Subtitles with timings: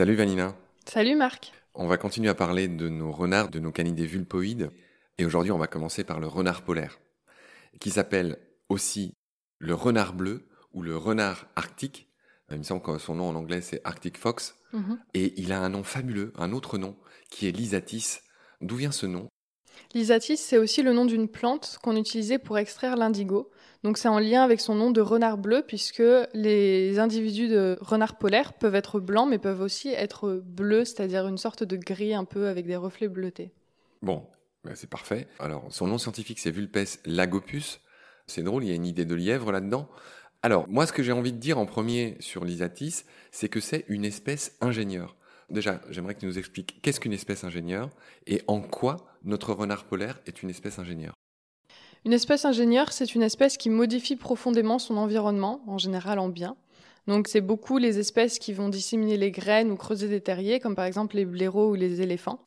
[0.00, 0.56] Salut Vanina.
[0.86, 1.52] Salut Marc.
[1.74, 4.70] On va continuer à parler de nos renards, de nos canidés vulpoïdes.
[5.18, 6.98] Et aujourd'hui, on va commencer par le renard polaire,
[7.80, 8.38] qui s'appelle
[8.70, 9.12] aussi
[9.58, 12.08] le renard bleu ou le renard arctique.
[12.50, 14.56] Il me semble que son nom en anglais, c'est Arctic Fox.
[14.72, 14.98] Mhm.
[15.12, 16.96] Et il a un nom fabuleux, un autre nom,
[17.30, 18.20] qui est Lysatis.
[18.62, 19.28] D'où vient ce nom?
[19.92, 23.50] Lysatis, c'est aussi le nom d'une plante qu'on utilisait pour extraire l'indigo.
[23.82, 26.02] Donc c'est en lien avec son nom de renard bleu, puisque
[26.34, 31.38] les individus de renard polaire peuvent être blancs, mais peuvent aussi être bleus, c'est-à-dire une
[31.38, 33.52] sorte de gris un peu avec des reflets bleutés.
[34.02, 34.26] Bon,
[34.64, 35.26] ben, c'est parfait.
[35.38, 37.80] Alors, son nom scientifique, c'est Vulpes lagopus.
[38.26, 39.88] C'est drôle, il y a une idée de lièvre là-dedans.
[40.42, 43.84] Alors, moi, ce que j'ai envie de dire en premier sur l'Isatis, c'est que c'est
[43.88, 45.16] une espèce ingénieure.
[45.50, 47.90] Déjà, j'aimerais que tu nous expliques qu'est-ce qu'une espèce ingénieure
[48.26, 51.14] et en quoi notre renard polaire est une espèce ingénieure.
[52.06, 56.56] Une espèce ingénieure, c'est une espèce qui modifie profondément son environnement, en général en bien.
[57.06, 60.74] Donc c'est beaucoup les espèces qui vont disséminer les graines ou creuser des terriers, comme
[60.74, 62.38] par exemple les blaireaux ou les éléphants.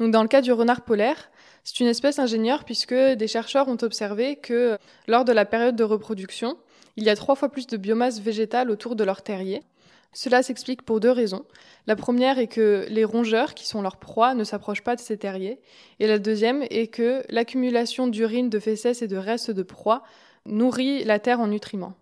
[0.00, 1.30] Donc dans le cas du renard polaire,
[1.62, 5.84] c'est une espèce ingénieure puisque des chercheurs ont observé que lors de la période de
[5.84, 6.56] reproduction,
[6.96, 9.62] il y a trois fois plus de biomasse végétale autour de leur terrier.
[10.12, 11.44] Cela s'explique pour deux raisons.
[11.86, 15.18] La première est que les rongeurs, qui sont leurs proies, ne s'approchent pas de ces
[15.18, 15.60] terriers.
[16.00, 20.02] Et la deuxième est que l'accumulation d'urine, de fesses et de restes de proies
[20.46, 21.96] nourrit la terre en nutriments.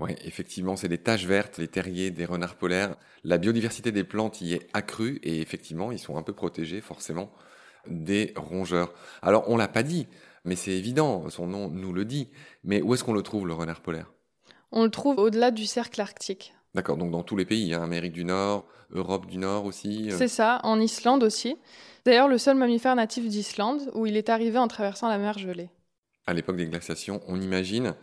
[0.00, 2.96] Oui, effectivement, c'est des taches vertes, les terriers des renards polaires.
[3.22, 7.30] La biodiversité des plantes y est accrue et effectivement, ils sont un peu protégés forcément
[7.86, 8.92] des rongeurs.
[9.22, 10.08] Alors, on l'a pas dit,
[10.44, 12.28] mais c'est évident, son nom nous le dit.
[12.64, 14.12] Mais où est-ce qu'on le trouve, le renard polaire?
[14.72, 16.54] On le trouve au-delà du cercle arctique.
[16.74, 20.10] D'accord, donc dans tous les pays, hein, Amérique du Nord, Europe du Nord aussi.
[20.10, 20.18] euh.
[20.18, 21.56] C'est ça, en Islande aussi.
[22.04, 25.70] D'ailleurs, le seul mammifère natif d'Islande où il est arrivé en traversant la mer gelée.
[26.26, 27.94] À l'époque des glaciations, on imagine.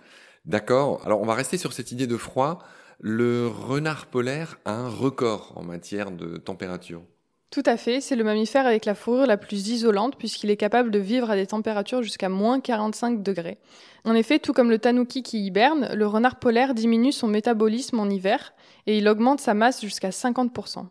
[0.46, 2.60] D'accord, alors on va rester sur cette idée de froid.
[3.00, 7.04] Le renard polaire a un record en matière de température.
[7.52, 10.90] Tout à fait, c'est le mammifère avec la fourrure la plus isolante puisqu'il est capable
[10.90, 13.58] de vivre à des températures jusqu'à moins 45 degrés.
[14.06, 18.10] En effet, tout comme le tanuki qui hiberne, le renard polaire diminue son métabolisme en
[18.10, 18.54] hiver
[18.88, 20.86] et il augmente sa masse jusqu'à 50%.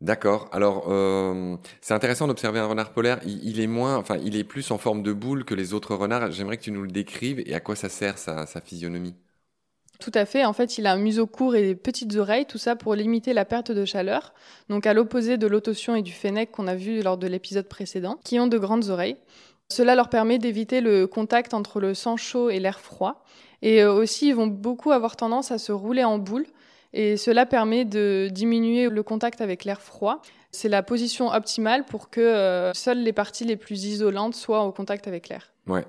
[0.00, 0.48] D'accord.
[0.50, 3.20] Alors, euh, c'est intéressant d'observer un renard polaire.
[3.26, 6.32] Il, est moins, enfin, il est plus en forme de boule que les autres renards.
[6.32, 9.14] J'aimerais que tu nous le décrives et à quoi ça sert sa physionomie.
[10.00, 10.44] Tout à fait.
[10.44, 13.32] En fait, il a un museau court et des petites oreilles, tout ça pour limiter
[13.32, 14.34] la perte de chaleur.
[14.68, 18.18] Donc, à l'opposé de l'autotion et du fennec qu'on a vu lors de l'épisode précédent,
[18.24, 19.16] qui ont de grandes oreilles.
[19.68, 23.24] Cela leur permet d'éviter le contact entre le sang chaud et l'air froid.
[23.62, 26.46] Et euh, aussi, ils vont beaucoup avoir tendance à se rouler en boule.
[26.92, 30.22] Et cela permet de diminuer le contact avec l'air froid.
[30.50, 34.72] C'est la position optimale pour que euh, seules les parties les plus isolantes soient au
[34.72, 35.52] contact avec l'air.
[35.66, 35.84] Ouais.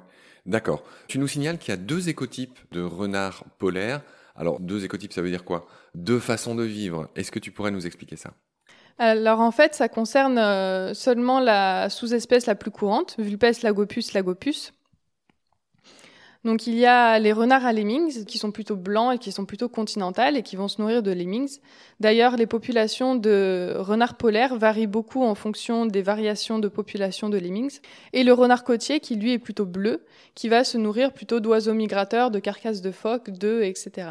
[0.48, 0.84] D'accord.
[1.08, 4.02] Tu nous signales qu'il y a deux écotypes de renards polaires.
[4.36, 5.68] Alors, deux écotypes, ça veut dire quoi?
[5.94, 7.10] Deux façons de vivre.
[7.16, 8.34] Est-ce que tu pourrais nous expliquer ça?
[9.00, 14.74] Alors en fait, ça concerne euh, seulement la sous-espèce la plus courante, Vulpes lagopus lagopus.
[16.44, 19.46] Donc il y a les renards à lemmings qui sont plutôt blancs et qui sont
[19.46, 21.60] plutôt continentales et qui vont se nourrir de lemmings.
[22.00, 27.38] D'ailleurs, les populations de renards polaires varient beaucoup en fonction des variations de population de
[27.38, 27.80] lemmings.
[28.14, 30.06] Et le renard côtier qui lui est plutôt bleu,
[30.36, 34.10] qui va se nourrir plutôt d'oiseaux migrateurs, de carcasses de phoques, d'œufs, etc.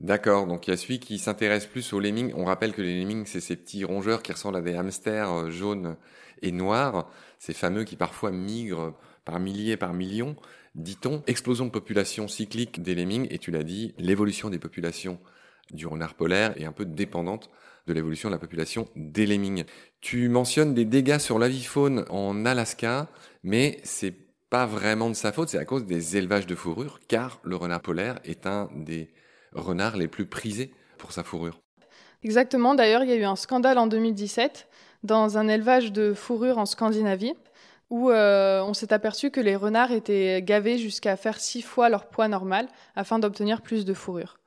[0.00, 2.32] D'accord, donc il y a celui qui s'intéresse plus aux lemmings.
[2.34, 5.50] On rappelle que les lemmings, c'est ces petits rongeurs qui ressemblent à des hamsters euh,
[5.50, 5.96] jaunes
[6.40, 8.94] et noirs, ces fameux qui parfois migrent
[9.26, 10.36] par milliers, par millions
[10.74, 15.18] dit-on, explosion de population cyclique des lemmings, et tu l'as dit, l'évolution des populations
[15.70, 17.50] du renard polaire est un peu dépendante
[17.86, 19.64] de l'évolution de la population des lemmings.
[20.00, 23.08] Tu mentionnes des dégâts sur l'avifaune en Alaska,
[23.42, 24.14] mais c'est
[24.50, 27.80] pas vraiment de sa faute, c'est à cause des élevages de fourrure, car le renard
[27.80, 29.12] polaire est un des
[29.52, 31.60] renards les plus prisés pour sa fourrure.
[32.22, 34.68] Exactement, d'ailleurs, il y a eu un scandale en 2017
[35.02, 37.34] dans un élevage de fourrure en Scandinavie
[37.90, 42.06] où euh, on s'est aperçu que les renards étaient gavés jusqu'à faire six fois leur
[42.06, 44.38] poids normal afin d'obtenir plus de fourrure.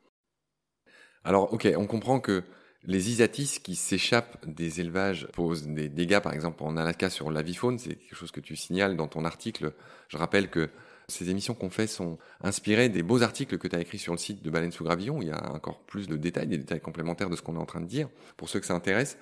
[1.25, 2.43] Alors, ok, on comprend que
[2.85, 7.79] les isatis qui s'échappent des élevages posent des dégâts, par exemple en Alaska sur l'avifaune,
[7.79, 9.73] c'est quelque chose que tu signales dans ton article.
[10.09, 10.69] Je rappelle que
[11.07, 14.17] ces émissions qu'on fait sont inspirées des beaux articles que tu as écrits sur le
[14.17, 15.21] site de Baleine sous Gravillon.
[15.21, 17.65] Il y a encore plus de détails, des détails complémentaires de ce qu'on est en
[17.65, 19.17] train de dire, pour ceux que ça intéresse.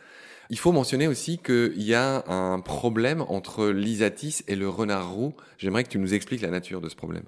[0.52, 5.34] Il faut mentionner aussi qu'il y a un problème entre l'isatis et le renard roux.
[5.58, 7.24] J'aimerais que tu nous expliques la nature de ce problème.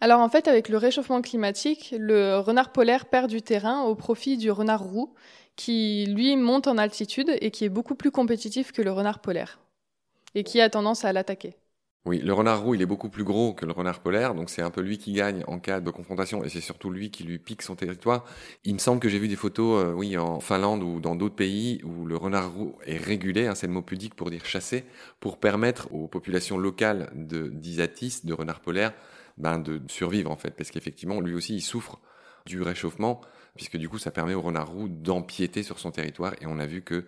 [0.00, 4.38] Alors en fait, avec le réchauffement climatique, le renard polaire perd du terrain au profit
[4.38, 5.12] du renard roux,
[5.54, 9.60] qui lui monte en altitude et qui est beaucoup plus compétitif que le renard polaire,
[10.34, 11.54] et qui a tendance à l'attaquer.
[12.06, 14.60] Oui, le renard roux, il est beaucoup plus gros que le renard polaire, donc c'est
[14.60, 17.38] un peu lui qui gagne en cas de confrontation, et c'est surtout lui qui lui
[17.38, 18.26] pique son territoire.
[18.64, 21.34] Il me semble que j'ai vu des photos, euh, oui, en Finlande ou dans d'autres
[21.34, 24.84] pays où le renard roux est régulé, hein, c'est le mot pudique pour dire chassé,
[25.18, 28.92] pour permettre aux populations locales de d'Isatis, de renard polaire,
[29.38, 32.00] ben, de survivre en fait, parce qu'effectivement, lui aussi, il souffre
[32.44, 33.22] du réchauffement,
[33.56, 36.66] puisque du coup, ça permet au renard roux d'empiéter sur son territoire, et on a
[36.66, 37.06] vu que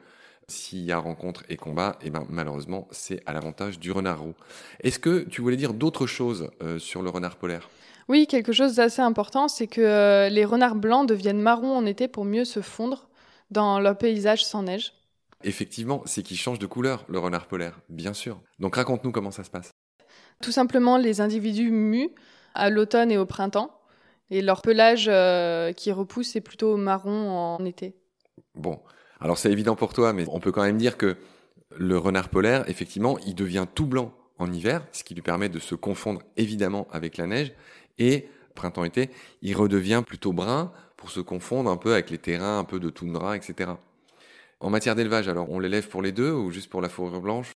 [0.48, 4.20] s'il y a rencontre et combat, et eh ben malheureusement, c'est à l'avantage du renard
[4.20, 4.34] roux.
[4.80, 7.68] Est-ce que tu voulais dire d'autres choses euh, sur le renard polaire?
[8.08, 12.06] Oui, quelque chose d'assez important, c'est que euh, les renards blancs deviennent marrons en été
[12.06, 13.08] pour mieux se fondre
[13.50, 14.92] dans leur paysage sans neige.
[15.42, 18.40] Effectivement, c'est qu'ils changent de couleur, le renard polaire, bien sûr.
[18.60, 19.70] Donc raconte-nous comment ça se passe.
[20.40, 22.14] Tout simplement, les individus muent
[22.54, 23.76] à l'automne et au printemps,
[24.30, 27.96] et leur pelage euh, qui repousse est plutôt marron en été.
[28.54, 28.80] Bon,
[29.20, 31.16] alors c'est évident pour toi, mais on peut quand même dire que
[31.76, 35.58] le renard polaire, effectivement, il devient tout blanc en hiver, ce qui lui permet de
[35.58, 37.52] se confondre évidemment avec la neige,
[37.98, 39.10] et printemps-été,
[39.42, 42.90] il redevient plutôt brun pour se confondre un peu avec les terrains un peu de
[42.90, 43.72] toundra, etc.
[44.60, 47.52] En matière d'élevage, alors on l'élève pour les deux ou juste pour la fourrure blanche?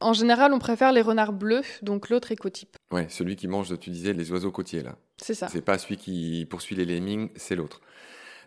[0.00, 2.76] En général, on préfère les renards bleus, donc l'autre écotype.
[2.92, 4.96] Ouais, celui qui mange, tu disais, les oiseaux côtiers là.
[5.16, 5.48] C'est ça.
[5.48, 7.80] C'est pas celui qui poursuit les lemmings, c'est l'autre.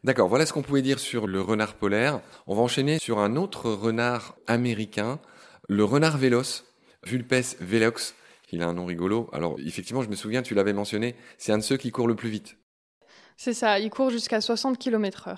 [0.03, 2.21] D'accord, voilà ce qu'on pouvait dire sur le renard polaire.
[2.47, 5.19] On va enchaîner sur un autre renard américain,
[5.69, 6.65] le renard véloce,
[7.05, 8.15] Vulpes velox.
[8.51, 9.29] Il a un nom rigolo.
[9.31, 12.15] Alors, effectivement, je me souviens, tu l'avais mentionné, c'est un de ceux qui court le
[12.15, 12.57] plus vite.
[13.37, 15.37] C'est ça, il court jusqu'à 60 km h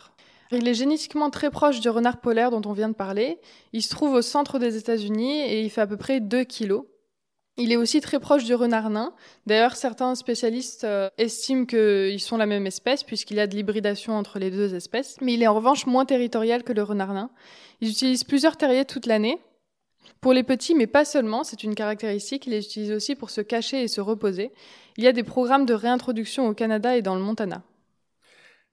[0.51, 3.39] Il est génétiquement très proche du renard polaire dont on vient de parler.
[3.73, 6.83] Il se trouve au centre des États-Unis et il fait à peu près 2 kg.
[7.57, 9.13] Il est aussi très proche du renard nain.
[9.45, 14.13] D'ailleurs, certains spécialistes euh, estiment qu'ils sont la même espèce puisqu'il y a de l'hybridation
[14.13, 15.17] entre les deux espèces.
[15.21, 17.29] Mais il est en revanche moins territorial que le renard nain.
[17.81, 19.39] Ils utilisent plusieurs terriers toute l'année.
[20.19, 23.41] Pour les petits, mais pas seulement, c'est une caractéristique, ils les utilisent aussi pour se
[23.41, 24.51] cacher et se reposer.
[24.97, 27.61] Il y a des programmes de réintroduction au Canada et dans le Montana.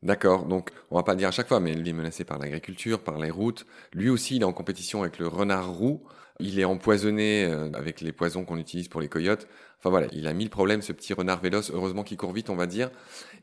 [0.03, 2.39] D'accord, donc on va pas le dire à chaque fois, mais il est menacé par
[2.39, 3.67] l'agriculture, par les routes.
[3.93, 6.03] Lui aussi, il est en compétition avec le renard roux.
[6.41, 9.47] Il est empoisonné euh, avec les poisons qu'on utilise pour les coyotes.
[9.79, 11.71] Enfin voilà, il a mille problèmes, ce petit renard véloce.
[11.73, 12.91] Heureusement qu'il court vite, on va dire.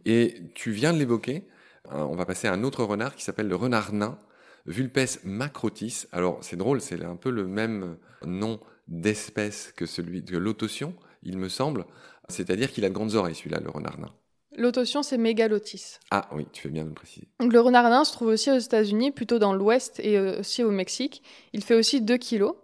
[0.06, 1.48] Et tu viens de l'évoquer.
[1.92, 4.20] Euh, on va passer à un autre renard qui s'appelle le renard nain,
[4.66, 6.06] Vulpes macrotis.
[6.12, 11.38] Alors c'est drôle, c'est un peu le même nom d'espèce que celui de l'autotion, il
[11.38, 11.86] me semble.
[12.30, 14.14] C'est-à-dire qu'il a de grandes oreilles, celui-là, le renard nain.
[14.58, 15.98] L'autotion, c'est mégalotis.
[16.10, 17.28] Ah oui, tu fais bien de le préciser.
[17.40, 21.22] le renard nain se trouve aussi aux États-Unis, plutôt dans l'ouest et aussi au Mexique.
[21.54, 22.56] Il fait aussi 2 kilos.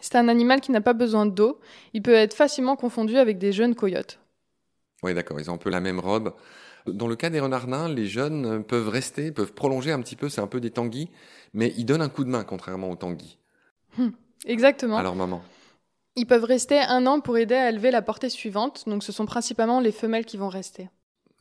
[0.00, 1.60] C'est un animal qui n'a pas besoin d'eau.
[1.92, 4.18] Il peut être facilement confondu avec des jeunes coyotes.
[5.02, 6.34] Oui, d'accord, ils ont un peu la même robe.
[6.86, 10.28] Dans le cas des renards nains, les jeunes peuvent rester, peuvent prolonger un petit peu,
[10.28, 11.10] c'est un peu des tanguis,
[11.54, 13.38] mais ils donnent un coup de main, contrairement aux tanguis.
[13.98, 14.12] Hum,
[14.46, 14.98] exactement.
[14.98, 15.42] Alors, maman.
[16.16, 19.26] Ils peuvent rester un an pour aider à élever la portée suivante, donc ce sont
[19.26, 20.88] principalement les femelles qui vont rester.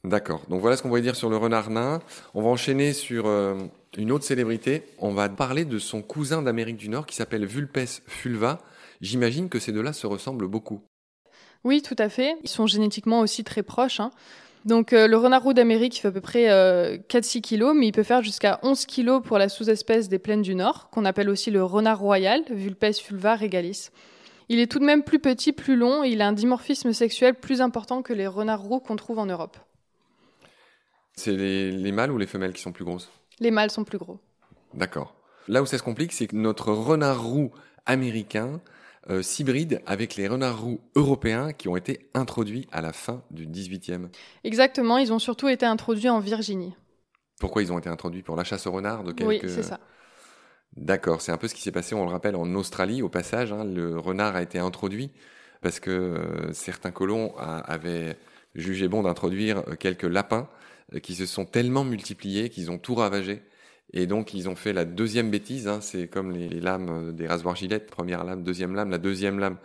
[0.04, 2.00] D'accord, donc voilà ce qu'on voulait dire sur le renard nain.
[2.34, 3.56] On va enchaîner sur euh,
[3.98, 4.84] une autre célébrité.
[5.00, 8.60] On va parler de son cousin d'Amérique du Nord qui s'appelle Vulpes fulva.
[9.02, 10.82] J'imagine que ces deux-là se ressemblent beaucoup.
[11.64, 12.36] Oui, tout à fait.
[12.44, 14.00] Ils sont génétiquement aussi très proches.
[14.00, 14.12] Hein.
[14.66, 17.92] Donc euh, le renard roux d'Amérique fait à peu près 4-6 euh, kg, mais il
[17.92, 21.52] peut faire jusqu'à 11 kg pour la sous-espèce des plaines du Nord, qu'on appelle aussi
[21.52, 23.90] le renard royal, Vulpes fulva regalis.
[24.50, 27.36] Il est tout de même plus petit, plus long, et il a un dimorphisme sexuel
[27.36, 29.58] plus important que les renards roux qu'on trouve en Europe.
[31.16, 33.10] C'est les, mâles ou les femelles qui sont plus grosses?
[33.40, 34.20] Les mâles sont plus gros.
[34.74, 35.16] D'accord.
[35.48, 37.52] Là où ça se complique, c'est que notre renard roux
[37.86, 38.62] américain
[39.10, 43.46] euh, s'hybride avec les renards roux européens qui ont été introduits à la fin du
[43.46, 44.08] 18e.
[44.46, 46.74] Exactement, ils ont surtout été introduits en Virginie.
[47.40, 48.24] Pourquoi ils ont été introduits?
[48.24, 49.44] Pour la chasse au renard de quelques...
[49.44, 49.82] Oui, c'est ça.
[50.78, 53.52] D'accord, c'est un peu ce qui s'est passé, on le rappelle, en Australie, au passage.
[53.52, 55.12] Hein, le renard a été introduit
[55.62, 58.18] parce que euh, certains colons avaient
[58.56, 60.48] jugé bon d'introduire euh, quelques lapins
[61.00, 63.42] qui se sont tellement multipliés qu'ils ont tout ravagé.
[63.94, 67.28] Et donc ils ont fait la deuxième bêtise, hein, c'est comme les, lames euh, des
[67.28, 68.90] rasoirs gilettes, première lame, deuxième lame.
[68.90, 69.58] La deuxième lame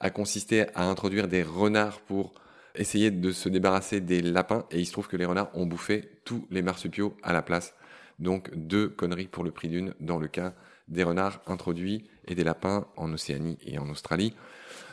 [0.00, 2.34] a consisté à introduire des renards pour
[2.76, 4.64] essayer de se débarrasser des lapins.
[4.70, 7.74] Et il se trouve que les renards ont bouffé tous les marsupiaux à la place.
[8.18, 10.54] Donc deux conneries pour le prix d'une dans le cas
[10.86, 14.34] des renards introduits et des lapins en Océanie et en Australie.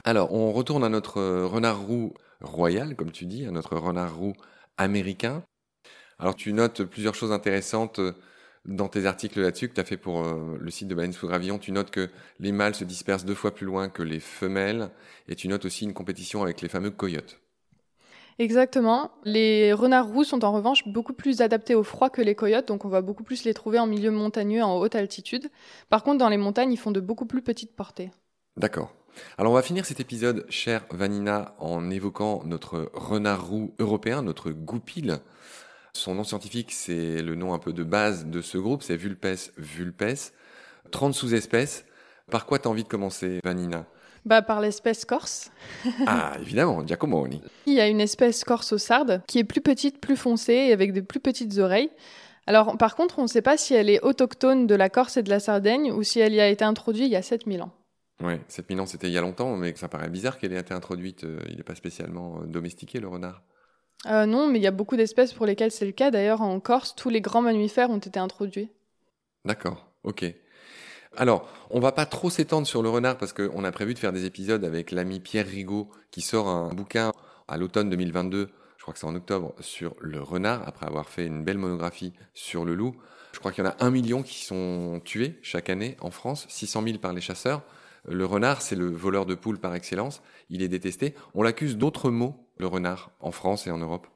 [0.03, 4.33] Alors on retourne à notre renard roux royal, comme tu dis, à notre renard roux
[4.77, 5.43] américain.
[6.21, 8.13] Alors tu notes plusieurs choses intéressantes euh,
[8.65, 11.27] dans tes articles là-dessus que tu as fait pour euh, le site de Baleine sous
[11.27, 11.57] Gravillon.
[11.57, 12.09] Tu notes que
[12.39, 14.91] les mâles se dispersent deux fois plus loin que les femelles
[15.27, 17.39] et tu notes aussi une compétition avec les fameux coyotes.
[18.37, 19.09] Exactement.
[19.23, 22.85] Les renards roux sont en revanche beaucoup plus adaptés au froid que les coyotes, donc
[22.85, 25.49] on va beaucoup plus les trouver en milieu montagneux en haute altitude.
[25.89, 28.11] Par contre, dans les montagnes, ils font de beaucoup plus petites portées.
[28.57, 28.93] D'accord.
[29.37, 34.51] Alors on va finir cet épisode, chère Vanina, en évoquant notre renard roux européen, notre
[34.51, 35.19] goupil.
[35.93, 39.51] Son nom scientifique, c'est le nom un peu de base de ce groupe, c'est Vulpes
[39.57, 40.33] vulpes.
[40.91, 41.86] 30 sous-espèces.
[42.29, 43.86] Par quoi tu as envie de commencer, Vanina?
[44.25, 45.51] Bah, par l'espèce corse.
[46.07, 47.41] ah, évidemment, Giacomoni.
[47.65, 50.74] Il y a une espèce corse au sarde qui est plus petite, plus foncée et
[50.74, 51.89] avec de plus petites oreilles.
[52.48, 55.24] Alors, par contre, on ne sait pas si elle est autochtone de la Corse et
[55.24, 57.71] de la Sardaigne ou si elle y a été introduite il y a 7000 ans.
[58.24, 60.74] Oui, 7000 ans, c'était il y a longtemps, mais ça paraît bizarre qu'elle ait été
[60.74, 61.24] introduite.
[61.24, 63.41] Euh, il n'est pas spécialement euh, domestiqué, le renard.
[64.08, 66.12] Euh, non, mais il y a beaucoup d'espèces pour lesquelles c'est le cas.
[66.12, 68.70] D'ailleurs, en Corse, tous les grands mammifères ont été introduits.
[69.46, 70.25] D'accord, ok.
[71.17, 74.13] Alors, on va pas trop s'étendre sur le renard parce qu'on a prévu de faire
[74.13, 77.12] des épisodes avec l'ami Pierre Rigaud qui sort un bouquin
[77.48, 81.27] à l'automne 2022, je crois que c'est en octobre, sur le renard, après avoir fait
[81.27, 82.96] une belle monographie sur le loup.
[83.34, 86.46] Je crois qu'il y en a un million qui sont tués chaque année en France,
[86.50, 87.62] 600 000 par les chasseurs.
[88.08, 90.22] Le renard, c'est le voleur de poules par excellence.
[90.50, 91.13] Il est détesté.
[91.36, 94.08] On l'accuse d'autres mots, le renard, en France et en Europe.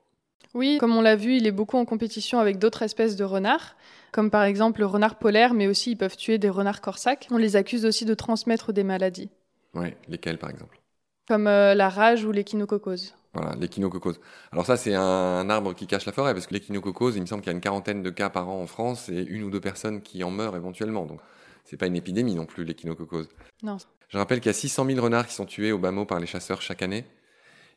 [0.53, 3.75] Oui, comme on l'a vu, il est beaucoup en compétition avec d'autres espèces de renards,
[4.13, 7.27] comme par exemple le renard polaire, mais aussi ils peuvent tuer des renards corsacs.
[7.31, 9.29] On les accuse aussi de transmettre des maladies.
[9.73, 10.79] Oui, lesquelles par exemple?
[11.27, 13.15] Comme euh, la rage ou l'échinococose.
[13.33, 14.21] Voilà, l'échinococose.
[14.53, 17.41] Alors ça, c'est un arbre qui cache la forêt, parce que l'échinococose, il me semble
[17.41, 19.59] qu'il y a une quarantaine de cas par an en France et une ou deux
[19.59, 21.05] personnes qui en meurent éventuellement.
[21.05, 21.19] Donc
[21.65, 23.27] c'est pas une épidémie non plus, l'échinococose.
[23.61, 23.77] Non.
[24.07, 26.21] Je rappelle qu'il y a 600 000 renards qui sont tués au bas mot par
[26.21, 27.05] les chasseurs chaque année,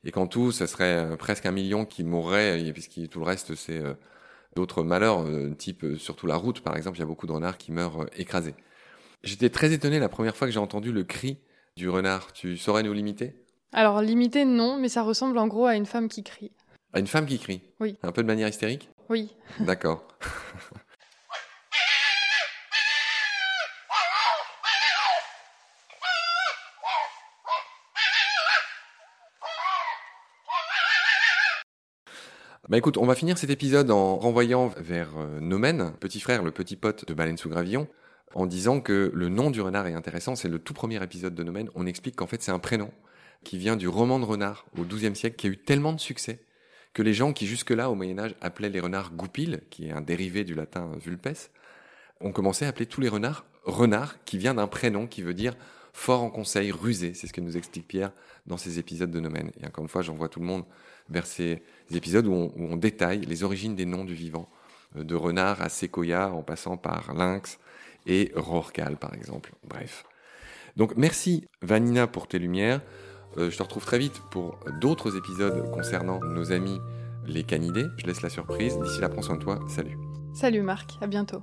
[0.05, 3.55] et qu'en tout, ce serait euh, presque un million qui mourraient, puisque tout le reste,
[3.55, 3.95] c'est euh,
[4.57, 7.59] d'autres malheurs, euh, type surtout la route, par exemple, il y a beaucoup de renards
[7.59, 8.55] qui meurent écrasés.
[9.23, 11.38] J'étais très étonné la première fois que j'ai entendu le cri
[11.76, 12.33] du renard.
[12.33, 13.35] Tu saurais nous limiter?
[13.73, 16.52] Alors, limiter, non, mais ça ressemble en gros à une femme qui crie.
[16.93, 17.61] À une femme qui crie?
[17.81, 17.99] Oui.
[18.02, 18.88] Un peu de manière hystérique?
[19.09, 19.35] Oui.
[19.61, 20.07] D'accord.
[32.69, 36.51] Bah écoute, on va finir cet épisode en renvoyant vers euh, Nomen, petit frère, le
[36.51, 37.89] petit pote de Baleine sous Gravillon,
[38.35, 40.37] en disant que le nom du renard est intéressant.
[40.37, 41.71] C'est le tout premier épisode de Nomen.
[41.75, 42.91] On explique qu'en fait c'est un prénom
[43.43, 46.41] qui vient du roman de renard au XIIe siècle, qui a eu tellement de succès
[46.93, 50.03] que les gens qui jusque-là au Moyen Âge appelaient les renards goupil, qui est un
[50.03, 51.49] dérivé du latin vulpes,
[52.21, 55.55] ont commencé à appeler tous les renards renard, qui vient d'un prénom qui veut dire
[55.92, 57.14] fort en conseil, rusé.
[57.14, 58.12] C'est ce que nous explique Pierre
[58.47, 59.50] dans ces épisodes de Nomen.
[59.61, 60.64] Et encore une fois, j'envoie tout le monde
[61.09, 64.49] vers ces épisodes où on, détaille les origines des noms du vivant,
[64.97, 67.59] euh, de renard à séquoia en passant par lynx
[68.07, 69.52] et rorcal par exemple.
[69.68, 70.04] Bref.
[70.76, 72.80] Donc merci Vanina pour tes lumières.
[73.37, 76.78] Euh, je te retrouve très vite pour d'autres épisodes concernant nos amis
[77.26, 77.87] les canidés.
[77.99, 78.78] Je laisse la surprise.
[78.78, 79.61] D'ici là, prends soin de toi.
[79.68, 79.97] Salut.
[80.35, 81.42] Salut Marc, à bientôt.